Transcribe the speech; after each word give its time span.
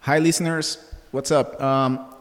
Hi, 0.00 0.20
listeners. 0.20 0.78
What's 1.10 1.32
up? 1.32 1.60
Um, 1.60 2.14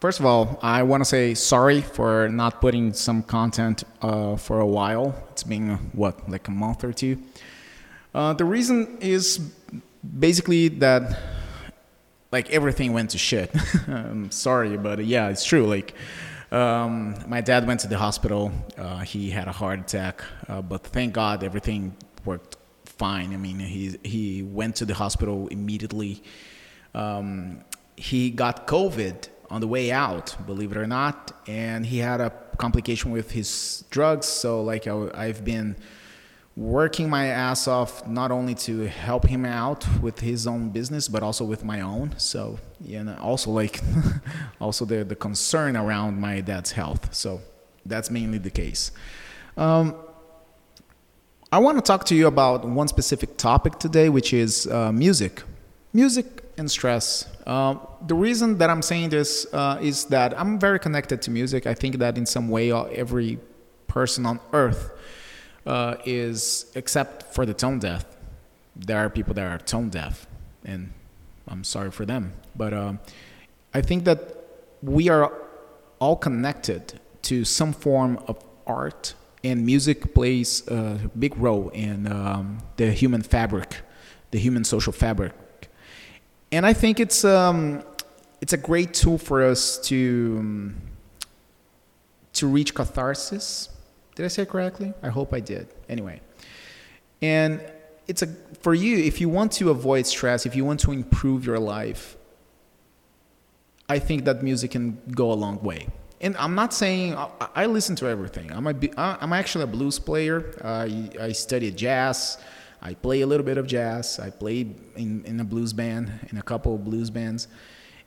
first 0.00 0.20
of 0.20 0.24
all, 0.24 0.58
I 0.62 0.84
want 0.84 1.00
to 1.00 1.04
say 1.04 1.34
sorry 1.34 1.82
for 1.82 2.28
not 2.28 2.60
putting 2.60 2.92
some 2.92 3.22
content 3.22 3.82
uh, 4.00 4.36
for 4.36 4.60
a 4.60 4.66
while. 4.66 5.14
It's 5.32 5.42
been, 5.42 5.76
what, 5.92 6.30
like 6.30 6.46
a 6.46 6.52
month 6.52 6.84
or 6.84 6.92
two? 6.92 7.20
Uh, 8.14 8.34
the 8.34 8.44
reason 8.44 8.98
is 9.00 9.38
basically 10.18 10.68
that 10.68 11.18
like 12.30 12.50
everything 12.50 12.92
went 12.92 13.10
to 13.10 13.18
shit. 13.18 13.50
I'm 13.88 14.30
sorry, 14.30 14.76
but 14.76 15.04
yeah, 15.04 15.28
it's 15.28 15.44
true. 15.44 15.66
Like, 15.66 15.92
um, 16.52 17.16
my 17.26 17.40
dad 17.40 17.66
went 17.66 17.80
to 17.80 17.88
the 17.88 17.98
hospital. 17.98 18.52
Uh, 18.78 19.00
he 19.00 19.28
had 19.28 19.48
a 19.48 19.52
heart 19.52 19.80
attack, 19.80 20.22
uh, 20.48 20.62
but 20.62 20.84
thank 20.84 21.12
God 21.12 21.42
everything 21.42 21.96
worked 22.24 22.56
fine. 22.84 23.34
I 23.34 23.36
mean, 23.36 23.58
he 23.58 23.98
he 24.04 24.42
went 24.42 24.76
to 24.76 24.84
the 24.84 24.94
hospital 24.94 25.48
immediately. 25.48 26.22
Um, 26.94 27.64
he 27.96 28.30
got 28.30 28.66
COVID 28.66 29.28
on 29.50 29.60
the 29.60 29.68
way 29.68 29.92
out, 29.92 30.36
believe 30.46 30.72
it 30.72 30.76
or 30.76 30.86
not, 30.86 31.32
and 31.46 31.86
he 31.86 31.98
had 31.98 32.20
a 32.20 32.30
complication 32.56 33.10
with 33.10 33.32
his 33.32 33.84
drugs. 33.90 34.26
So 34.26 34.62
like 34.62 34.86
I, 34.86 35.10
I've 35.14 35.44
been 35.44 35.76
working 36.56 37.10
my 37.10 37.26
ass 37.26 37.66
off 37.66 38.06
not 38.06 38.30
only 38.30 38.54
to 38.54 38.86
help 38.86 39.26
him 39.26 39.44
out 39.44 39.86
with 40.00 40.20
his 40.20 40.46
own 40.46 40.70
business 40.70 41.08
but 41.08 41.22
also 41.22 41.44
with 41.44 41.64
my 41.64 41.80
own. 41.80 42.14
So 42.16 42.58
yeah 42.80 43.00
and 43.00 43.18
also 43.18 43.50
like 43.50 43.80
also 44.60 44.84
the 44.84 45.04
the 45.04 45.16
concern 45.16 45.76
around 45.76 46.20
my 46.20 46.40
dad's 46.40 46.72
health. 46.72 47.14
So 47.14 47.40
that's 47.84 48.10
mainly 48.10 48.38
the 48.38 48.50
case. 48.50 48.92
Um, 49.56 49.94
i 51.52 51.58
want 51.58 51.78
to 51.78 51.82
talk 51.82 52.04
to 52.04 52.16
you 52.16 52.26
about 52.26 52.64
one 52.64 52.88
specific 52.88 53.36
topic 53.36 53.78
today 53.78 54.08
which 54.08 54.32
is 54.32 54.66
uh, 54.66 54.90
music. 54.92 55.42
Music 55.92 56.33
and 56.56 56.70
stress 56.70 57.28
uh, 57.46 57.74
the 58.06 58.14
reason 58.14 58.58
that 58.58 58.70
i'm 58.70 58.82
saying 58.82 59.08
this 59.08 59.46
uh, 59.52 59.78
is 59.80 60.04
that 60.06 60.38
i'm 60.38 60.58
very 60.58 60.78
connected 60.78 61.20
to 61.20 61.30
music 61.30 61.66
i 61.66 61.74
think 61.74 61.98
that 61.98 62.16
in 62.16 62.26
some 62.26 62.48
way 62.48 62.70
uh, 62.70 62.84
every 62.84 63.38
person 63.88 64.26
on 64.26 64.40
earth 64.52 64.90
uh, 65.66 65.96
is 66.04 66.66
except 66.74 67.34
for 67.34 67.46
the 67.46 67.54
tone 67.54 67.78
deaf. 67.78 68.04
There 68.76 68.98
are 68.98 69.08
people 69.08 69.34
that 69.34 69.46
are 69.46 69.58
tone 69.58 69.88
deaf, 69.88 70.26
and 70.64 70.92
I'm 71.48 71.64
sorry 71.64 71.90
for 71.90 72.04
them. 72.04 72.32
But 72.56 72.72
um, 72.74 72.98
I 73.72 73.80
think 73.80 74.04
that 74.04 74.20
we 74.82 75.08
are 75.08 75.32
all 76.00 76.16
connected 76.16 77.00
to 77.22 77.44
some 77.44 77.72
form 77.72 78.18
of 78.26 78.42
art, 78.66 79.14
and 79.42 79.64
music 79.64 80.14
plays 80.14 80.66
a 80.68 80.98
big 81.18 81.36
role 81.36 81.68
in 81.70 82.10
um, 82.10 82.58
the 82.76 82.90
human 82.90 83.22
fabric, 83.22 83.76
the 84.30 84.38
human 84.38 84.64
social 84.64 84.92
fabric. 84.92 85.32
And 86.54 86.64
I 86.64 86.72
think 86.72 87.00
it's 87.00 87.24
um, 87.24 87.82
it's 88.40 88.52
a 88.52 88.56
great 88.56 88.94
tool 88.94 89.18
for 89.18 89.42
us 89.42 89.78
to 89.88 90.36
um, 90.38 90.76
to 92.34 92.46
reach 92.46 92.74
catharsis 92.74 93.68
did 94.14 94.24
I 94.24 94.28
say 94.28 94.42
it 94.42 94.48
correctly? 94.48 94.92
I 95.02 95.08
hope 95.08 95.34
I 95.34 95.40
did. 95.40 95.68
Anyway, 95.88 96.20
and 97.20 97.60
it's 98.06 98.22
a 98.22 98.28
for 98.60 98.74
you 98.74 98.98
if 98.98 99.20
you 99.20 99.28
want 99.28 99.52
to 99.52 99.70
avoid 99.70 100.06
stress, 100.06 100.46
if 100.46 100.54
you 100.54 100.64
want 100.64 100.80
to 100.80 100.92
improve 100.92 101.44
your 101.44 101.58
life. 101.58 102.16
I 103.86 103.98
think 103.98 104.24
that 104.24 104.42
music 104.42 104.70
can 104.70 104.98
go 105.10 105.30
a 105.30 105.34
long 105.34 105.62
way. 105.62 105.88
And 106.20 106.34
I'm 106.38 106.54
not 106.54 106.72
saying 106.72 107.16
I, 107.54 107.66
listen 107.66 107.96
to 107.96 108.06
everything. 108.06 108.50
I'm 108.50 108.66
a 108.66 108.74
I'm 108.96 109.32
actually 109.32 109.64
a 109.64 109.66
blues 109.66 109.98
player. 109.98 110.54
I 110.64 111.10
I 111.20 111.32
study 111.32 111.70
jazz. 111.70 112.38
I 112.84 112.92
play 112.92 113.22
a 113.22 113.26
little 113.26 113.46
bit 113.46 113.56
of 113.56 113.66
jazz. 113.66 114.20
I 114.20 114.28
played 114.28 114.78
in, 114.96 115.24
in 115.24 115.40
a 115.40 115.44
blues 115.44 115.72
band, 115.72 116.12
in 116.30 116.36
a 116.36 116.42
couple 116.42 116.74
of 116.74 116.84
blues 116.84 117.08
bands. 117.08 117.48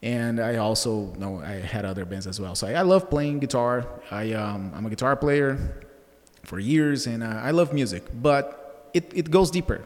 And 0.03 0.39
I 0.39 0.57
also 0.57 1.15
know 1.17 1.39
I 1.39 1.53
had 1.53 1.83
other 1.83 2.05
bands 2.05 2.27
as 2.27 2.39
well. 2.39 2.53
So 2.53 2.67
I, 2.67 2.73
I 2.73 2.81
love 2.83 3.09
playing 3.09 3.39
guitar. 3.39 3.87
I, 4.11 4.33
um, 4.33 4.71
I'm 4.75 4.85
a 4.85 4.89
guitar 4.89 5.15
player 5.15 5.81
for 6.43 6.59
years, 6.59 7.07
and 7.07 7.23
uh, 7.23 7.41
I 7.43 7.51
love 7.51 7.73
music, 7.73 8.03
but 8.21 8.89
it, 8.93 9.11
it 9.13 9.31
goes 9.31 9.51
deeper. 9.51 9.83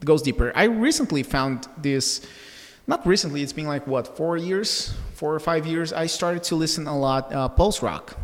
It 0.00 0.04
goes 0.04 0.22
deeper. 0.22 0.52
I 0.56 0.64
recently 0.64 1.22
found 1.22 1.68
this, 1.76 2.26
not 2.86 3.06
recently, 3.06 3.42
it's 3.42 3.52
been 3.52 3.66
like 3.66 3.86
what, 3.86 4.16
four 4.16 4.36
years, 4.36 4.94
four 5.14 5.34
or 5.34 5.38
five 5.38 5.66
years. 5.66 5.92
I 5.92 6.06
started 6.06 6.42
to 6.44 6.56
listen 6.56 6.86
a 6.86 6.98
lot 6.98 7.32
uh, 7.32 7.48
post 7.48 7.82
rock. 7.82 8.16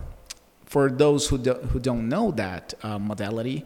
For 0.65 0.91
those 0.91 1.29
who, 1.29 1.39
do, 1.39 1.55
who 1.55 1.79
don't 1.79 2.09
know 2.09 2.33
that 2.33 2.75
uh, 2.83 2.99
modality, 2.99 3.65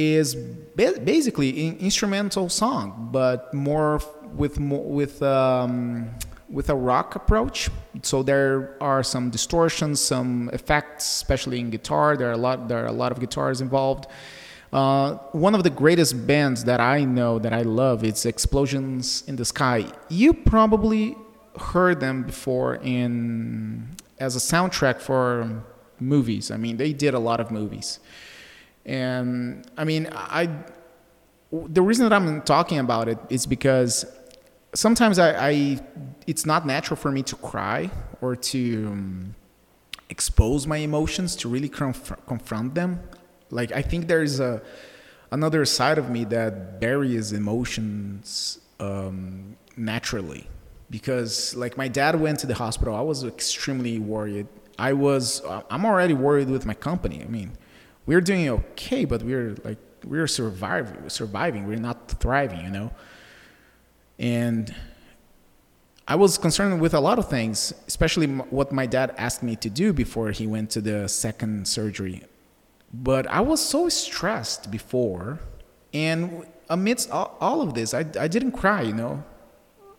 is 0.00 0.34
basically 0.34 1.68
an 1.68 1.76
instrumental 1.78 2.48
song, 2.48 3.08
but 3.12 3.52
more 3.52 4.00
with 4.34 4.58
more, 4.58 4.84
with 4.84 5.22
um, 5.22 6.10
with 6.48 6.68
a 6.70 6.74
rock 6.74 7.14
approach. 7.14 7.70
So 8.02 8.22
there 8.22 8.76
are 8.80 9.02
some 9.02 9.30
distortions, 9.30 10.00
some 10.00 10.50
effects, 10.52 11.04
especially 11.04 11.60
in 11.60 11.70
guitar. 11.70 12.16
There 12.16 12.28
are 12.28 12.38
a 12.40 12.42
lot. 12.46 12.68
There 12.68 12.82
are 12.82 12.86
a 12.96 12.98
lot 13.02 13.12
of 13.12 13.20
guitars 13.20 13.60
involved. 13.60 14.06
Uh, 14.72 15.14
one 15.32 15.54
of 15.54 15.62
the 15.64 15.70
greatest 15.70 16.26
bands 16.26 16.64
that 16.64 16.80
I 16.80 17.04
know 17.04 17.38
that 17.40 17.52
I 17.52 17.62
love 17.62 18.04
is 18.04 18.24
Explosions 18.24 19.24
in 19.26 19.34
the 19.36 19.44
Sky. 19.44 19.84
You 20.08 20.32
probably 20.32 21.16
heard 21.58 21.98
them 21.98 22.22
before 22.22 22.76
in 22.76 23.88
as 24.20 24.36
a 24.36 24.38
soundtrack 24.38 25.00
for 25.00 25.64
movies. 25.98 26.50
I 26.50 26.56
mean, 26.56 26.76
they 26.76 26.92
did 26.92 27.14
a 27.14 27.18
lot 27.18 27.40
of 27.40 27.50
movies, 27.50 27.98
and 28.84 29.66
I 29.76 29.84
mean, 29.84 30.08
I. 30.12 30.48
The 31.52 31.82
reason 31.82 32.08
that 32.08 32.12
I'm 32.12 32.42
talking 32.42 32.78
about 32.78 33.08
it 33.08 33.18
is 33.28 33.44
because 33.44 34.06
sometimes 34.74 35.18
I, 35.18 35.50
I, 35.50 35.80
it's 36.26 36.46
not 36.46 36.64
natural 36.64 36.96
for 36.96 37.10
me 37.10 37.24
to 37.24 37.34
cry 37.34 37.90
or 38.20 38.36
to 38.36 38.86
um, 38.86 39.34
expose 40.08 40.66
my 40.66 40.78
emotions 40.78 41.36
to 41.36 41.48
really 41.48 41.68
conf- 41.68 42.12
confront 42.26 42.74
them. 42.74 43.00
Like 43.50 43.72
i 43.72 43.82
think 43.82 44.06
there's 44.06 44.38
a 44.38 44.62
another 45.32 45.64
side 45.64 45.98
of 45.98 46.10
me 46.10 46.24
that 46.24 46.80
buries 46.80 47.32
emotions 47.32 48.58
um, 48.80 49.56
naturally. 49.76 50.46
Because 50.90 51.54
like 51.54 51.76
my 51.76 51.86
dad 51.86 52.20
went 52.20 52.40
to 52.40 52.46
the 52.48 52.54
hospital. 52.54 52.94
I 52.94 53.00
was 53.00 53.22
extremely 53.24 53.98
worried. 53.98 54.48
I 54.78 54.92
was 54.92 55.42
i'm 55.70 55.84
already 55.84 56.14
worried 56.14 56.48
with 56.48 56.66
my 56.66 56.74
company. 56.74 57.22
I 57.22 57.28
mean 57.28 57.52
we're 58.10 58.20
doing 58.20 58.48
okay 58.48 59.04
but 59.04 59.22
we're 59.22 59.54
like 59.68 59.78
we're 60.04 60.26
surviving 60.26 61.08
surviving 61.08 61.62
we're 61.68 61.84
not 61.90 61.98
thriving 62.22 62.62
you 62.66 62.72
know 62.78 62.90
and 64.18 64.74
I 66.08 66.16
was 66.16 66.38
concerned 66.38 66.80
with 66.80 66.92
a 66.94 66.98
lot 66.98 67.20
of 67.20 67.28
things, 67.28 67.72
especially 67.86 68.26
what 68.26 68.72
my 68.72 68.84
dad 68.84 69.14
asked 69.16 69.44
me 69.44 69.54
to 69.64 69.70
do 69.70 69.92
before 69.92 70.32
he 70.32 70.44
went 70.44 70.70
to 70.70 70.80
the 70.80 71.08
second 71.08 71.68
surgery. 71.68 72.24
But 72.92 73.28
I 73.28 73.40
was 73.42 73.60
so 73.64 73.88
stressed 73.88 74.72
before, 74.72 75.38
and 75.94 76.44
amidst 76.68 77.12
all, 77.12 77.62
of 77.62 77.74
this, 77.74 77.94
I, 77.94 78.00
I 78.18 78.26
didn't 78.26 78.52
cry. 78.52 78.82
You 78.82 78.92
know, 78.92 79.22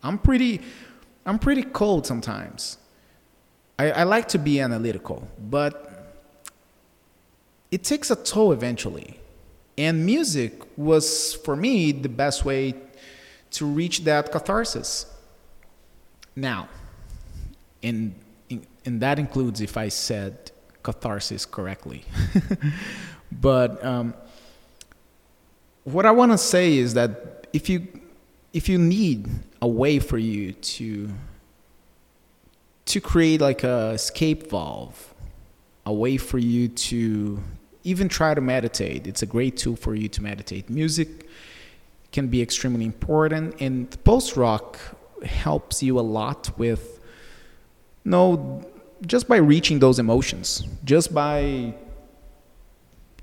I'm 0.02 0.18
pretty, 0.18 0.60
I'm 1.24 1.38
pretty 1.38 1.62
cold 1.62 2.06
sometimes. 2.06 2.76
I, 3.78 3.90
I 3.92 4.02
like 4.02 4.28
to 4.28 4.38
be 4.38 4.60
analytical, 4.60 5.26
but 5.38 5.91
it 7.72 7.82
takes 7.82 8.10
a 8.10 8.16
toll 8.16 8.52
eventually. 8.52 9.18
And 9.78 10.04
music 10.04 10.62
was 10.76 11.34
for 11.34 11.56
me 11.56 11.90
the 11.90 12.10
best 12.10 12.44
way 12.44 12.74
to 13.52 13.66
reach 13.66 14.04
that 14.04 14.30
catharsis. 14.30 15.06
Now, 16.36 16.68
and, 17.82 18.14
and 18.84 19.00
that 19.00 19.18
includes 19.18 19.62
if 19.62 19.76
I 19.78 19.88
said 19.88 20.52
catharsis 20.82 21.46
correctly. 21.46 22.04
but 23.32 23.82
um, 23.84 24.14
what 25.84 26.04
I 26.04 26.10
want 26.10 26.32
to 26.32 26.38
say 26.38 26.76
is 26.76 26.94
that 26.94 27.46
if 27.52 27.68
you 27.68 27.88
if 28.52 28.68
you 28.68 28.76
need 28.76 29.28
a 29.62 29.66
way 29.66 29.98
for 29.98 30.18
you 30.18 30.52
to 30.52 31.08
to 32.84 33.00
create 33.00 33.40
like 33.40 33.64
a 33.64 33.90
escape 33.90 34.50
valve, 34.50 35.14
a 35.86 35.92
way 35.92 36.18
for 36.18 36.38
you 36.38 36.68
to 36.68 37.42
even 37.84 38.08
try 38.08 38.34
to 38.34 38.40
meditate, 38.40 39.06
it's 39.06 39.22
a 39.22 39.26
great 39.26 39.56
tool 39.56 39.76
for 39.76 39.94
you 39.94 40.08
to 40.08 40.22
meditate. 40.22 40.70
Music 40.70 41.28
can 42.12 42.28
be 42.28 42.40
extremely 42.40 42.84
important. 42.84 43.60
And 43.60 44.02
post 44.04 44.36
rock 44.36 44.78
helps 45.24 45.82
you 45.82 45.98
a 45.98 46.02
lot 46.02 46.50
with 46.58 47.00
no 48.04 48.64
just 49.06 49.26
by 49.26 49.36
reaching 49.36 49.80
those 49.80 49.98
emotions, 49.98 50.64
just 50.84 51.12
by 51.12 51.74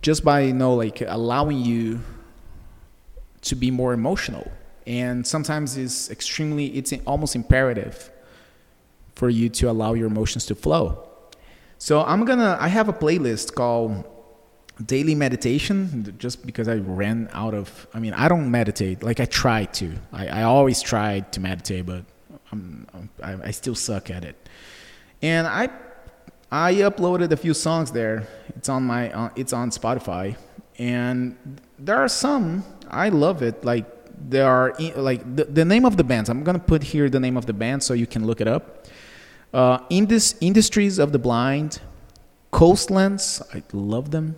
just 0.01 0.23
by 0.23 0.41
you 0.41 0.53
know 0.53 0.75
like 0.75 1.01
allowing 1.01 1.59
you 1.59 2.01
to 3.41 3.55
be 3.55 3.71
more 3.71 3.93
emotional. 3.93 4.51
And 4.85 5.25
sometimes 5.25 5.77
it's 5.77 6.09
extremely 6.09 6.67
it's 6.67 6.91
almost 7.05 7.35
imperative 7.35 8.11
for 9.15 9.29
you 9.29 9.49
to 9.49 9.69
allow 9.69 9.93
your 9.93 10.07
emotions 10.07 10.45
to 10.47 10.55
flow. 10.55 11.07
So 11.77 12.03
I'm 12.03 12.25
gonna 12.25 12.57
I 12.59 12.67
have 12.67 12.89
a 12.89 12.93
playlist 12.93 13.55
called 13.55 14.03
daily 14.85 15.15
meditation 15.15 16.15
just 16.17 16.45
because 16.45 16.67
I 16.67 16.75
ran 16.75 17.29
out 17.33 17.53
of 17.53 17.87
I 17.93 17.99
mean 17.99 18.13
I 18.13 18.27
don't 18.29 18.49
meditate 18.49 19.03
like 19.03 19.19
I 19.19 19.25
try 19.25 19.65
to 19.65 19.93
I, 20.13 20.27
I 20.27 20.43
always 20.43 20.81
tried 20.81 21.33
to 21.33 21.41
meditate 21.41 21.85
but 21.85 22.05
I'm, 22.51 23.09
I, 23.21 23.37
I 23.45 23.51
still 23.51 23.75
suck 23.75 24.09
at 24.09 24.23
it. 24.23 24.35
And 25.21 25.47
I 25.47 25.69
I 26.51 26.73
uploaded 26.75 27.31
a 27.31 27.37
few 27.37 27.53
songs 27.53 27.91
there. 27.91 28.27
It's 28.55 28.69
on 28.69 28.83
my 28.83 29.11
uh, 29.11 29.29
it's 29.35 29.53
on 29.53 29.69
Spotify, 29.69 30.35
and 30.77 31.35
there 31.77 31.97
are 31.97 32.07
some 32.07 32.63
I 32.89 33.09
love 33.09 33.43
it. 33.43 33.63
Like 33.63 33.85
there 34.29 34.49
are 34.49 34.73
like 34.95 35.21
the, 35.35 35.45
the 35.45 35.65
name 35.65 35.85
of 35.85 35.97
the 35.97 36.03
bands. 36.03 36.29
I'm 36.29 36.43
gonna 36.43 36.59
put 36.59 36.83
here 36.83 37.09
the 37.09 37.19
name 37.19 37.37
of 37.37 37.45
the 37.45 37.53
band 37.53 37.83
so 37.83 37.93
you 37.93 38.07
can 38.07 38.25
look 38.25 38.41
it 38.41 38.47
up. 38.47 38.87
Uh, 39.53 39.79
Indus, 39.89 40.35
Industries 40.41 40.99
of 40.99 41.11
the 41.11 41.19
Blind, 41.19 41.81
Coastlands. 42.51 43.41
I 43.53 43.63
love 43.73 44.11
them. 44.11 44.35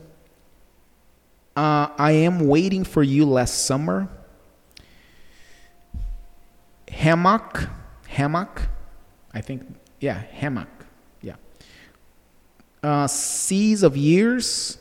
Uh, 1.56 1.90
I 1.98 2.12
am 2.12 2.48
waiting 2.48 2.84
for 2.84 3.04
you 3.04 3.26
last 3.26 3.66
summer. 3.66 4.08
Hammock, 6.90 7.68
hammock. 8.08 8.70
I 9.34 9.42
think 9.42 9.64
yeah, 10.00 10.24
hammock. 10.32 10.70
Yeah. 11.22 11.36
Uh, 12.84 13.08
seas 13.08 13.84
of 13.84 13.98
years. 13.98 14.78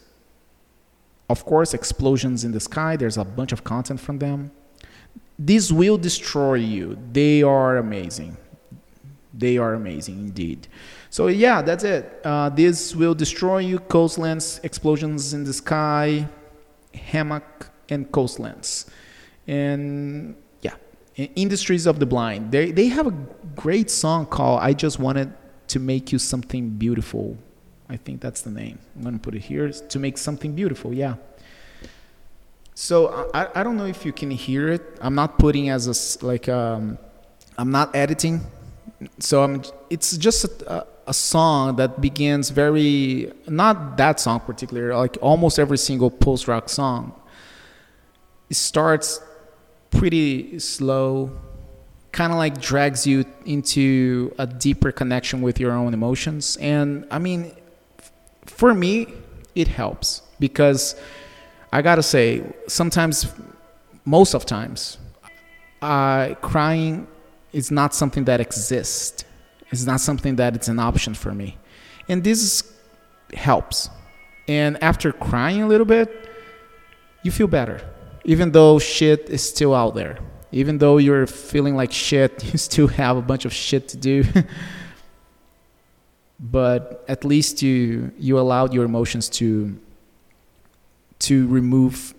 Of 1.29 1.45
course, 1.45 1.75
explosions 1.75 2.45
in 2.45 2.51
the 2.53 2.61
sky. 2.61 2.97
There's 2.97 3.17
a 3.17 3.25
bunch 3.25 3.53
of 3.53 3.63
content 3.63 4.01
from 4.01 4.19
them. 4.19 4.51
This 5.39 5.71
will 5.71 5.97
destroy 5.97 6.55
you. 6.55 6.99
They 7.13 7.43
are 7.43 7.77
amazing. 7.77 8.37
They 9.33 9.59
are 9.59 9.75
amazing 9.75 10.19
indeed. 10.19 10.67
So 11.09 11.29
yeah, 11.29 11.63
that's 11.63 11.85
it. 11.85 12.21
Uh, 12.25 12.49
this 12.51 12.95
will 12.95 13.15
destroy 13.15 13.59
you. 13.59 13.79
Coastlands, 13.79 14.61
explosions 14.65 15.33
in 15.33 15.45
the 15.45 15.53
sky, 15.53 16.29
hammock, 16.95 17.71
and 17.89 18.11
coastlands, 18.13 18.87
and 19.47 20.37
yeah, 20.63 20.75
industries 21.17 21.87
of 21.87 21.99
the 21.99 22.07
blind. 22.07 22.53
They 22.53 22.71
they 22.73 22.87
have 22.89 23.07
a 23.07 23.15
great 23.57 23.91
song 23.91 24.27
called 24.27 24.61
"I 24.61 24.73
Just 24.73 24.99
Wanted 24.99 25.33
to 25.69 25.81
Make 25.81 26.13
You 26.13 26.19
Something 26.19 26.71
Beautiful." 26.71 27.37
I 27.89 27.97
think 27.97 28.21
that's 28.21 28.43
the 28.43 28.51
name. 28.51 28.79
I'm 28.97 29.03
gonna 29.03 29.19
put 29.19 29.35
it 29.35 29.43
here 29.43 29.71
to 29.71 29.99
make 29.99 30.19
something 30.19 30.55
beautiful. 30.55 30.95
Yeah. 30.95 31.17
So 32.75 33.29
I, 33.35 33.61
I 33.61 33.63
don't 33.63 33.77
know 33.77 33.87
if 33.87 34.07
you 34.07 34.13
can 34.13 34.31
hear 34.31 34.69
it. 34.69 34.83
I'm 35.03 35.15
not 35.15 35.39
putting 35.39 35.69
as 35.69 35.87
a 35.87 36.25
like 36.25 36.49
um, 36.49 36.99
I'm 37.59 37.71
not 37.71 37.95
editing 37.95 38.47
so 39.19 39.43
I'm, 39.43 39.63
it's 39.89 40.17
just 40.17 40.45
a, 40.45 40.73
a, 40.73 40.87
song 41.13 41.77
that 41.77 42.01
begins 42.01 42.51
very 42.51 43.33
not 43.49 43.97
that 43.97 44.21
song 44.21 44.41
particularly 44.41 44.95
like 44.95 45.17
almost 45.21 45.59
every 45.59 45.79
single 45.79 46.11
post 46.11 46.49
rock 46.49 46.69
song 46.69 47.13
it 48.49 48.57
starts 48.57 49.21
pretty 49.91 50.59
slow 50.59 51.31
kind 52.13 52.33
of 52.33 52.39
like 52.39 52.61
drags 52.61 53.07
you 53.07 53.25
into 53.47 54.35
a 54.39 54.47
deeper 54.47 54.93
connection 54.93 55.43
with 55.43 55.61
your 55.61 55.73
own 55.73 55.95
emotions 55.95 56.57
and 56.59 57.07
i 57.11 57.19
mean 57.19 57.53
for 58.47 58.75
me 58.75 59.07
it 59.55 59.69
helps 59.69 60.23
because 60.39 60.95
i 61.73 61.81
gotta 61.81 62.03
say 62.03 62.43
sometimes 62.67 63.27
most 64.05 64.35
of 64.35 64.45
times 64.45 64.99
uh, 65.83 66.35
crying 66.37 67.07
is 67.53 67.71
not 67.71 67.95
something 67.95 68.25
that 68.25 68.41
exists. 68.41 69.25
It's 69.71 69.87
not 69.87 70.01
something 70.01 70.37
that 70.37 70.55
it's 70.55 70.69
an 70.69 70.79
option 70.79 71.15
for 71.15 71.33
me. 71.33 71.59
And 72.09 72.25
this 72.25 72.63
helps. 73.33 73.89
And 74.49 74.83
after 74.83 75.13
crying 75.13 75.63
a 75.63 75.69
little 75.69 75.87
bit, 75.87 76.29
you 77.23 77.31
feel 77.31 77.47
better. 77.47 77.81
Even 78.25 78.51
though 78.53 78.79
shit 78.79 79.29
is 79.31 79.47
still 79.47 79.75
out 79.75 79.95
there. 79.95 80.19
Even 80.53 80.79
though 80.79 80.99
you're 80.99 81.27
feeling 81.27 81.77
like 81.77 81.93
shit, 81.93 82.45
you 82.53 82.59
still 82.59 82.89
have 82.89 83.17
a 83.17 83.23
bunch 83.23 83.45
of 83.45 83.53
shit 83.53 83.89
to 83.89 83.97
do. 83.97 84.25
but 86.41 87.05
at 87.07 87.25
least 87.25 87.61
you 87.61 88.11
you 88.19 88.39
allowed 88.39 88.73
your 88.73 88.85
emotions 88.85 89.29
to 89.29 89.79
to 91.19 91.47
remove 91.49 92.15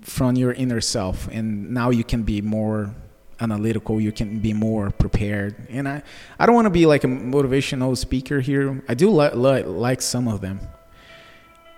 from 0.00 0.34
your 0.34 0.52
inner 0.52 0.80
self 0.80 1.28
and 1.30 1.70
now 1.70 1.90
you 1.90 2.02
can 2.02 2.24
be 2.24 2.40
more 2.40 2.92
analytical 3.40 4.00
you 4.00 4.12
can 4.12 4.38
be 4.40 4.52
more 4.52 4.90
prepared. 4.90 5.54
And 5.70 5.88
i 5.88 6.02
i 6.38 6.46
don't 6.46 6.54
want 6.54 6.66
to 6.66 6.70
be 6.70 6.86
like 6.86 7.04
a 7.04 7.08
motivational 7.08 7.96
speaker 7.96 8.40
here. 8.40 8.82
I 8.88 8.94
do 8.94 9.10
li-, 9.10 9.34
li- 9.34 9.64
like 9.64 10.02
some 10.02 10.28
of 10.28 10.40
them. 10.40 10.60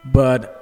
But 0.05 0.55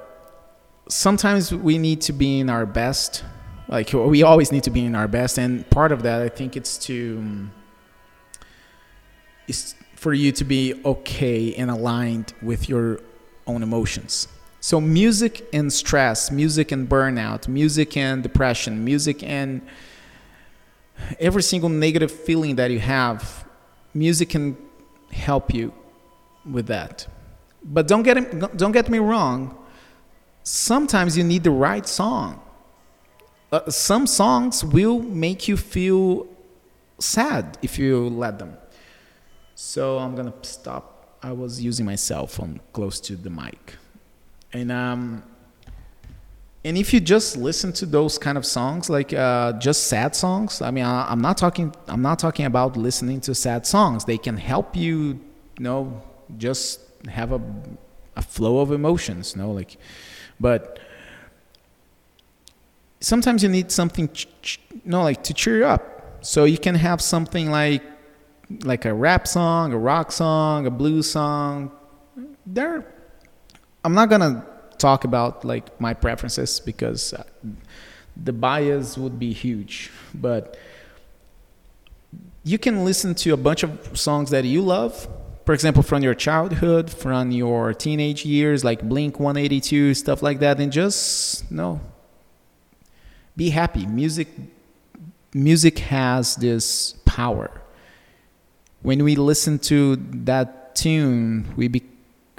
sometimes 0.89 1.53
we 1.53 1.77
need 1.77 2.01
to 2.01 2.13
be 2.13 2.39
in 2.39 2.49
our 2.49 2.65
best 2.65 3.23
like 3.69 3.91
we 3.91 4.23
always 4.23 4.51
need 4.51 4.63
to 4.63 4.69
be 4.69 4.85
in 4.85 4.95
our 4.95 5.07
best. 5.07 5.37
And 5.37 5.69
part 5.69 5.91
of 5.91 6.03
that 6.03 6.21
i 6.21 6.29
think 6.29 6.55
it's 6.55 6.77
to 6.87 7.49
is 9.47 9.75
for 9.95 10.13
you 10.13 10.31
to 10.31 10.43
be 10.43 10.79
okay 10.85 11.53
and 11.55 11.71
aligned 11.71 12.33
with 12.41 12.69
your 12.69 12.99
own 13.47 13.63
emotions. 13.63 14.27
So 14.59 14.79
music 14.79 15.47
and 15.53 15.71
stress 15.71 16.29
music 16.29 16.71
and 16.71 16.87
burnout 16.87 17.47
music 17.47 17.97
and 17.97 18.21
depression 18.21 18.83
music 18.83 19.23
and 19.23 19.61
every 21.19 21.43
single 21.43 21.69
negative 21.69 22.11
feeling 22.11 22.55
that 22.55 22.71
you 22.71 22.79
have, 22.79 23.45
music 23.93 24.29
can 24.29 24.57
help 25.11 25.53
you 25.53 25.73
with 26.49 26.67
that. 26.67 27.07
But 27.63 27.87
don't 27.87 28.03
get 28.03 28.57
don't 28.57 28.71
get 28.71 28.89
me 28.89 28.99
wrong. 28.99 29.57
Sometimes 30.43 31.17
you 31.17 31.23
need 31.23 31.43
the 31.43 31.51
right 31.51 31.85
song. 31.85 32.41
Uh, 33.51 33.69
some 33.69 34.07
songs 34.07 34.63
will 34.63 35.01
make 35.01 35.47
you 35.47 35.57
feel 35.57 36.27
sad 36.99 37.57
if 37.61 37.77
you 37.79 38.09
let 38.09 38.39
them. 38.39 38.57
So 39.55 39.97
I'm 39.97 40.15
gonna 40.15 40.33
stop. 40.41 41.17
I 41.21 41.31
was 41.31 41.61
using 41.61 41.85
my 41.85 41.95
cell 41.95 42.27
phone 42.27 42.59
close 42.73 42.99
to 43.01 43.15
the 43.15 43.29
mic, 43.29 43.75
and 44.53 44.71
um, 44.71 45.23
and 46.67 46.77
if 46.77 46.93
you 46.93 46.99
just 46.99 47.37
listen 47.37 47.71
to 47.71 47.85
those 47.85 48.17
kind 48.17 48.37
of 48.37 48.45
songs 48.45 48.89
like 48.89 49.13
uh, 49.13 49.53
just 49.53 49.87
sad 49.87 50.13
songs 50.15 50.61
i 50.61 50.69
mean 50.69 50.83
I, 50.83 51.11
am 51.11 51.21
not 51.21 51.37
talking 51.37 51.73
i'm 51.87 52.01
not 52.01 52.19
talking 52.19 52.45
about 52.45 52.75
listening 52.75 53.21
to 53.21 53.33
sad 53.33 53.65
songs. 53.65 54.03
They 54.03 54.17
can 54.17 54.35
help 54.35 54.75
you 54.75 54.97
you 55.57 55.63
know 55.67 56.01
just 56.37 56.81
have 57.07 57.31
a, 57.31 57.41
a 58.17 58.21
flow 58.21 58.59
of 58.59 58.71
emotions 58.71 59.33
you 59.33 59.41
know 59.41 59.51
like 59.51 59.77
but 60.39 60.79
sometimes 62.99 63.43
you 63.43 63.49
need 63.49 63.71
something 63.71 64.09
ch- 64.09 64.27
ch- 64.41 64.59
you 64.71 64.91
know 64.91 65.03
like 65.03 65.23
to 65.23 65.33
cheer 65.33 65.59
you 65.59 65.65
up. 65.65 65.83
So 66.21 66.43
you 66.43 66.57
can 66.57 66.75
have 66.75 67.01
something 67.01 67.49
like 67.49 67.83
like 68.63 68.83
a 68.85 68.93
rap 68.93 69.27
song 69.27 69.71
a 69.71 69.77
rock 69.77 70.11
song 70.11 70.65
a 70.67 70.71
blues 70.71 71.09
song. 71.09 71.71
There 72.45 72.85
i'm 73.85 73.93
not 73.93 74.09
gonna 74.09 74.45
talk 74.77 75.03
about 75.03 75.43
like 75.45 75.79
my 75.79 75.93
preferences 75.93 76.59
because 76.59 77.13
uh, 77.13 77.23
the 78.15 78.33
bias 78.33 78.97
would 78.97 79.19
be 79.19 79.33
huge 79.33 79.91
but 80.13 80.57
you 82.47 82.57
can 82.57 82.85
listen 82.85 83.13
to 83.13 83.33
a 83.33 83.37
bunch 83.37 83.63
of 83.63 83.97
songs 83.97 84.29
that 84.29 84.45
you 84.45 84.61
love. 84.61 85.07
For 85.45 85.53
example 85.53 85.83
from 85.83 86.01
your 86.01 86.13
childhood 86.13 86.89
from 86.89 87.31
your 87.31 87.73
teenage 87.73 88.25
years 88.25 88.63
like 88.63 88.81
blink 88.81 89.19
182 89.19 89.93
stuff 89.93 90.21
like 90.21 90.39
that 90.39 90.59
and 90.59 90.71
just 90.71 91.49
know 91.51 91.79
be 93.37 93.49
happy. 93.49 93.85
Music 93.85 94.27
music 95.33 95.79
has 95.79 96.35
this 96.35 96.93
power. 97.05 97.61
When 98.81 99.03
we 99.03 99.15
listen 99.15 99.59
to 99.71 99.95
that 100.25 100.75
tune 100.75 101.53
we 101.55 101.67
be, 101.67 101.83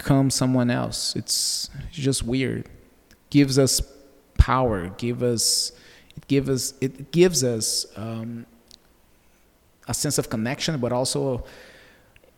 become 0.09 0.31
someone 0.31 0.71
else. 0.71 1.15
It's 1.17 1.69
just 1.93 2.23
weird. 2.23 2.67
Gives 3.29 3.59
us 3.59 3.83
power. 4.39 4.89
Give 4.97 5.23
us 5.23 5.73
it 6.17 6.27
gives 6.27 6.49
us 6.49 6.75
it 6.81 7.13
gives 7.13 7.45
us 7.45 7.87
um, 7.95 8.47
a 9.87 9.93
sense 9.93 10.17
of 10.17 10.31
connection, 10.31 10.81
but 10.81 10.93
also 10.93 11.45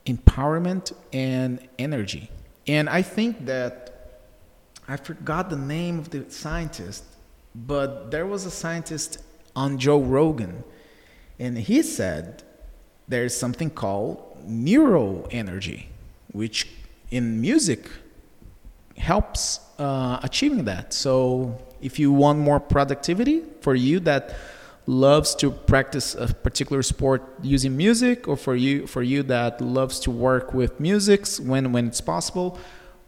empowerment 0.04 0.92
and 1.12 1.60
energy. 1.78 2.28
And 2.66 2.88
I 2.88 3.02
think 3.02 3.46
that 3.46 3.76
I 4.88 4.96
forgot 4.96 5.48
the 5.48 5.56
name 5.76 6.00
of 6.00 6.10
the 6.10 6.28
scientist, 6.28 7.04
but 7.54 8.10
there 8.10 8.26
was 8.26 8.46
a 8.46 8.50
scientist 8.50 9.18
on 9.54 9.78
Joe 9.78 10.00
Rogan, 10.00 10.64
and 11.38 11.56
he 11.56 11.82
said 11.82 12.42
there's 13.06 13.36
something 13.36 13.70
called 13.70 14.16
neuroenergy, 14.44 15.86
which 16.32 16.66
in 17.10 17.40
music 17.40 17.90
helps 18.96 19.60
uh, 19.78 20.20
achieving 20.22 20.64
that. 20.64 20.92
So 20.92 21.58
if 21.80 21.98
you 21.98 22.12
want 22.12 22.38
more 22.38 22.60
productivity 22.60 23.42
for 23.60 23.74
you 23.74 24.00
that 24.00 24.36
loves 24.86 25.34
to 25.36 25.50
practice 25.50 26.14
a 26.14 26.26
particular 26.26 26.82
sport 26.82 27.22
using 27.42 27.76
music 27.76 28.26
or 28.26 28.36
for 28.36 28.56
you 28.56 28.86
for 28.86 29.02
you 29.02 29.22
that 29.22 29.60
loves 29.60 30.00
to 30.00 30.10
work 30.10 30.52
with 30.52 30.80
music 30.80 31.26
when 31.38 31.72
when 31.72 31.86
it's 31.86 32.00
possible 32.00 32.58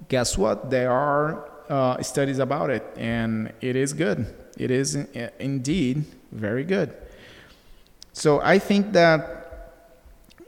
guess 0.08 0.36
what? 0.36 0.70
There 0.70 0.90
are 0.90 1.50
uh, 1.68 2.02
studies 2.02 2.38
about 2.38 2.70
it 2.70 2.84
and 2.96 3.52
it 3.60 3.76
is 3.76 3.92
good. 3.92 4.32
It 4.58 4.70
is 4.70 4.94
in, 4.94 5.30
indeed 5.38 6.04
very 6.30 6.64
good. 6.64 6.94
So 8.12 8.40
i 8.40 8.58
think 8.58 8.92
that 8.92 9.20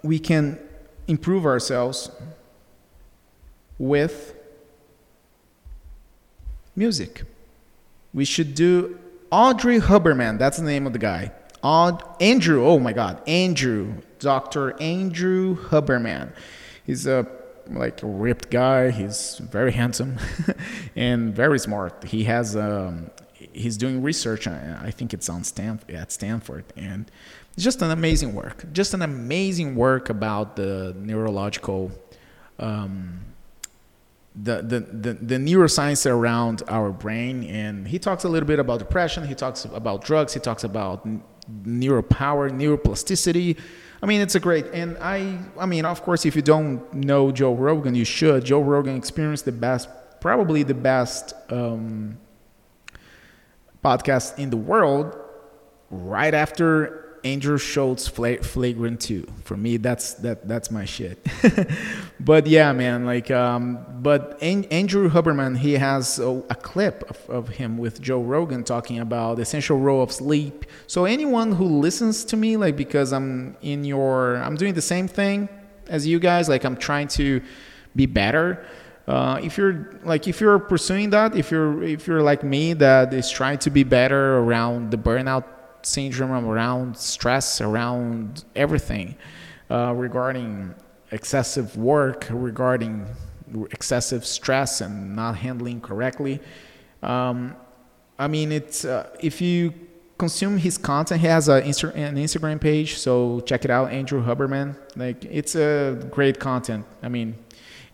we 0.02 0.18
can 0.18 0.58
improve 1.08 1.46
ourselves 1.46 2.10
with 3.78 4.34
music. 6.76 7.22
We 8.12 8.24
should 8.24 8.54
do 8.54 8.98
Audrey 9.30 9.80
Huberman. 9.80 10.38
That's 10.38 10.58
the 10.58 10.64
name 10.64 10.86
of 10.86 10.92
the 10.92 10.98
guy. 10.98 11.32
Aud- 11.62 12.04
Andrew. 12.20 12.64
Oh 12.64 12.78
my 12.78 12.92
God, 12.92 13.20
Andrew. 13.28 13.94
Dr. 14.18 14.80
Andrew 14.80 15.56
Huberman. 15.68 16.32
He's 16.86 17.06
a 17.06 17.26
like 17.70 18.02
a 18.02 18.06
ripped 18.06 18.50
guy. 18.50 18.90
He's 18.90 19.38
very 19.38 19.72
handsome 19.72 20.18
and 20.96 21.34
very 21.34 21.58
smart. 21.58 22.04
He 22.04 22.24
has 22.24 22.56
um, 22.56 23.10
he's 23.32 23.76
doing 23.76 24.02
research. 24.02 24.46
I 24.46 24.90
think 24.90 25.12
it's 25.14 25.28
on 25.28 25.44
Stanford 25.44 25.90
at 25.90 26.12
Stanford, 26.12 26.64
and 26.76 27.10
it's 27.54 27.64
just 27.64 27.82
an 27.82 27.90
amazing 27.90 28.34
work. 28.34 28.64
Just 28.72 28.94
an 28.94 29.02
amazing 29.02 29.76
work 29.76 30.10
about 30.10 30.56
the 30.56 30.94
neurological. 30.98 31.90
Um, 32.58 33.20
the, 34.34 34.62
the, 34.62 35.14
the, 35.14 35.36
neuroscience 35.36 36.10
around 36.10 36.64
our 36.66 36.90
brain 36.90 37.44
and 37.44 37.86
he 37.86 38.00
talks 38.00 38.24
a 38.24 38.28
little 38.28 38.46
bit 38.46 38.58
about 38.58 38.80
depression 38.80 39.24
he 39.26 39.34
talks 39.34 39.64
about 39.64 40.04
drugs 40.04 40.34
he 40.34 40.40
talks 40.40 40.64
about 40.64 41.06
neuropower 41.64 42.50
neuroplasticity 42.50 43.56
I 44.04 44.06
mean, 44.06 44.20
it's 44.20 44.34
a 44.34 44.40
great, 44.40 44.66
and 44.74 44.98
I, 44.98 45.38
I 45.58 45.64
mean, 45.64 45.86
of 45.86 46.02
course, 46.02 46.26
if 46.26 46.36
you 46.36 46.42
don't 46.42 46.92
know 46.92 47.32
Joe 47.32 47.54
Rogan, 47.54 47.94
you 47.94 48.04
should. 48.04 48.44
Joe 48.44 48.60
Rogan 48.60 48.96
experienced 48.96 49.46
the 49.46 49.52
best, 49.52 49.88
probably 50.20 50.62
the 50.62 50.74
best 50.74 51.32
um, 51.48 52.18
podcast 53.82 54.38
in 54.38 54.50
the 54.50 54.58
world 54.58 55.16
right 55.88 56.34
after 56.34 57.03
Andrew 57.24 57.56
Schulz 57.56 58.06
Flagrant 58.06 59.00
2. 59.00 59.26
For 59.44 59.56
me, 59.56 59.78
that's 59.78 60.14
that 60.14 60.46
that's 60.46 60.70
my 60.70 60.84
shit. 60.84 61.26
but 62.20 62.46
yeah, 62.46 62.72
man, 62.72 63.06
like 63.06 63.30
um 63.30 63.84
but 64.02 64.38
An- 64.42 64.66
Andrew 64.66 65.08
Huberman, 65.08 65.56
he 65.56 65.72
has 65.72 66.18
a, 66.18 66.28
a 66.50 66.54
clip 66.54 67.02
of, 67.08 67.30
of, 67.30 67.48
him 67.48 67.78
with 67.78 68.02
Joe 68.02 68.20
Rogan 68.20 68.62
talking 68.62 68.98
about 68.98 69.38
essential 69.38 69.78
role 69.78 70.02
of 70.02 70.12
sleep. 70.12 70.66
So 70.86 71.06
anyone 71.06 71.52
who 71.52 71.64
listens 71.64 72.24
to 72.26 72.36
me 72.36 72.58
like 72.58 72.76
because 72.76 73.12
I'm 73.12 73.56
in 73.62 73.84
your 73.84 74.36
I'm 74.36 74.56
doing 74.56 74.74
the 74.74 74.82
same 74.82 75.08
thing 75.08 75.48
as 75.88 76.06
you 76.06 76.18
guys, 76.18 76.48
like 76.48 76.64
I'm 76.64 76.76
trying 76.76 77.08
to 77.08 77.40
be 77.96 78.06
better. 78.06 78.66
Uh, 79.06 79.38
if 79.42 79.56
you're 79.56 79.98
like 80.04 80.28
if 80.28 80.40
you're 80.40 80.58
pursuing 80.58 81.10
that 81.10 81.36
if 81.36 81.50
you're 81.50 81.82
if 81.82 82.06
you're 82.06 82.22
like 82.22 82.42
me 82.42 82.72
that 82.72 83.12
is 83.12 83.30
trying 83.30 83.58
to 83.58 83.70
be 83.70 83.82
better 83.82 84.38
around 84.38 84.90
the 84.90 84.96
burnout 84.96 85.44
syndrome 85.86 86.46
around 86.46 86.96
stress, 86.96 87.60
around 87.60 88.44
everything 88.54 89.16
uh, 89.70 89.92
regarding 89.96 90.74
excessive 91.10 91.76
work, 91.76 92.26
regarding 92.30 93.06
excessive 93.70 94.26
stress 94.26 94.80
and 94.80 95.14
not 95.14 95.36
handling 95.36 95.80
correctly. 95.80 96.40
Um, 97.02 97.54
I 98.18 98.28
mean, 98.28 98.52
it's 98.52 98.84
uh, 98.84 99.10
if 99.20 99.40
you 99.40 99.72
consume 100.18 100.58
his 100.58 100.78
content, 100.78 101.20
he 101.20 101.26
has 101.26 101.48
Insta- 101.48 101.94
an 101.94 102.16
Instagram 102.16 102.60
page, 102.60 102.98
so 102.98 103.40
check 103.40 103.64
it 103.64 103.70
out, 103.70 103.92
Andrew 103.92 104.24
Huberman. 104.24 104.76
Like, 104.96 105.24
it's 105.24 105.54
a 105.56 106.08
great 106.10 106.38
content. 106.38 106.86
I 107.02 107.08
mean, 107.08 107.36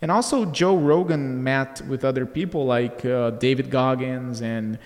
and 0.02 0.10
also 0.10 0.44
Joe 0.46 0.76
Rogan 0.76 1.42
met 1.42 1.82
with 1.86 2.04
other 2.04 2.26
people 2.26 2.64
like 2.66 3.04
uh, 3.04 3.30
David 3.30 3.70
Goggins 3.70 4.40
and 4.40 4.78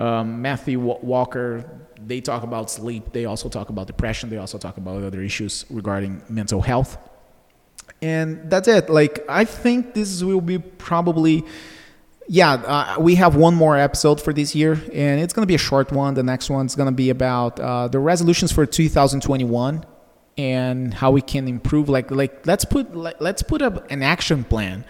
um, 0.00 0.42
Matthew 0.42 0.80
Walker 0.80 1.64
they 2.06 2.20
talk 2.20 2.42
about 2.42 2.70
sleep. 2.70 3.12
They 3.12 3.24
also 3.26 3.48
talk 3.48 3.68
about 3.68 3.86
depression. 3.86 4.30
They 4.30 4.38
also 4.38 4.58
talk 4.58 4.76
about 4.76 5.02
other 5.02 5.20
issues 5.22 5.66
regarding 5.70 6.22
mental 6.28 6.60
health. 6.60 6.98
And 8.02 8.50
that's 8.50 8.68
it. 8.68 8.88
Like, 8.88 9.24
I 9.28 9.44
think 9.44 9.94
this 9.94 10.22
will 10.22 10.40
be 10.40 10.58
probably, 10.58 11.44
yeah, 12.28 12.52
uh, 12.52 12.96
we 12.98 13.16
have 13.16 13.36
one 13.36 13.54
more 13.54 13.76
episode 13.76 14.20
for 14.20 14.32
this 14.32 14.54
year, 14.54 14.72
and 14.92 15.20
it's 15.20 15.34
going 15.34 15.42
to 15.42 15.46
be 15.46 15.54
a 15.54 15.58
short 15.58 15.92
one. 15.92 16.14
The 16.14 16.22
next 16.22 16.48
one's 16.48 16.74
going 16.74 16.88
to 16.88 16.94
be 16.94 17.10
about 17.10 17.60
uh, 17.60 17.88
the 17.88 17.98
resolutions 17.98 18.52
for 18.52 18.64
2021 18.64 19.84
and 20.38 20.94
how 20.94 21.10
we 21.10 21.20
can 21.20 21.46
improve. 21.46 21.90
Like, 21.90 22.10
like 22.10 22.46
let's 22.46 22.64
put 22.64 22.96
let's 22.96 23.42
put 23.42 23.60
up 23.60 23.90
an 23.90 24.02
action 24.02 24.44
plan 24.44 24.84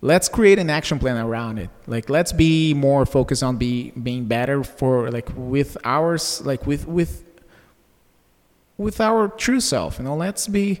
let's 0.00 0.28
create 0.28 0.58
an 0.58 0.70
action 0.70 0.98
plan 0.98 1.16
around 1.16 1.58
it. 1.58 1.70
Like 1.86 2.08
let's 2.08 2.32
be 2.32 2.74
more 2.74 3.04
focused 3.06 3.42
on 3.42 3.56
be 3.56 3.90
being 3.90 4.26
better 4.26 4.62
for 4.62 5.10
like 5.10 5.28
with 5.36 5.76
ours 5.84 6.42
like 6.44 6.66
with 6.66 6.86
with 6.86 7.24
with 8.76 9.00
our 9.00 9.28
true 9.28 9.60
self 9.60 9.98
you 9.98 10.04
know? 10.04 10.16
Let's 10.16 10.46
be 10.46 10.80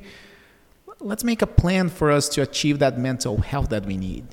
let's 1.00 1.24
make 1.24 1.42
a 1.42 1.46
plan 1.46 1.88
for 1.88 2.10
us 2.10 2.28
to 2.30 2.42
achieve 2.42 2.78
that 2.80 2.98
mental 2.98 3.38
health 3.38 3.68
that 3.70 3.86
we 3.86 3.96
need 3.96 4.26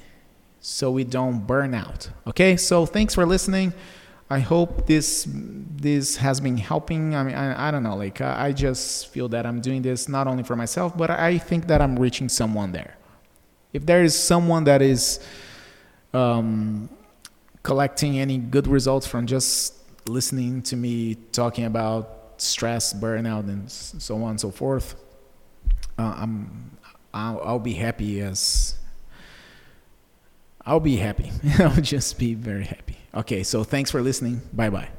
so 0.59 0.89
we 0.91 1.03
don't 1.03 1.45
burn 1.45 1.73
out 1.73 2.09
okay? 2.27 2.57
So 2.57 2.85
thanks 2.85 3.13
for 3.15 3.25
listening. 3.25 3.73
I 4.27 4.39
hope 4.39 4.87
this 4.87 5.27
this 5.29 6.17
has 6.17 6.41
been 6.41 6.57
helping. 6.57 7.15
I 7.15 7.23
mean 7.23 7.35
i, 7.35 7.67
I 7.67 7.71
don't 7.71 7.83
know 7.83 7.95
like 7.95 8.21
I, 8.21 8.47
I 8.47 8.51
just 8.51 9.07
feel 9.07 9.29
that 9.29 9.45
i'm 9.45 9.61
doing 9.61 9.81
this 9.81 10.09
not 10.09 10.27
only 10.27 10.43
for 10.43 10.55
myself 10.55 10.97
but 10.97 11.09
i 11.11 11.37
think 11.37 11.67
that 11.67 11.81
i'm 11.81 11.97
reaching 11.97 12.29
someone 12.29 12.71
there 12.71 12.97
if 13.75 13.85
there 13.85 14.03
is 14.03 14.17
someone 14.17 14.63
that 14.63 14.81
is 14.81 15.19
um, 16.13 16.89
collecting 17.61 18.17
any 18.19 18.37
good 18.37 18.67
results 18.67 19.05
from 19.05 19.27
just 19.27 19.73
listening 20.07 20.61
to 20.61 20.77
me 20.77 21.15
talking 21.33 21.65
about 21.65 22.35
stress, 22.37 22.93
burnout, 22.93 23.49
and 23.49 23.69
so 23.69 24.15
on 24.23 24.31
and 24.31 24.39
so 24.39 24.49
forth, 24.49 24.95
uh, 25.97 26.15
I'm 26.17 26.77
I'll, 27.13 27.41
I'll 27.43 27.59
be 27.59 27.73
happy 27.73 28.21
as 28.21 28.75
I'll 30.65 30.79
be 30.79 30.95
happy. 30.95 31.31
I'll 31.59 31.81
just 31.81 32.17
be 32.17 32.33
very 32.33 32.63
happy. 32.63 32.97
Okay, 33.13 33.43
so 33.43 33.63
thanks 33.65 33.91
for 33.91 34.01
listening. 34.01 34.41
Bye 34.53 34.69
bye. 34.69 34.89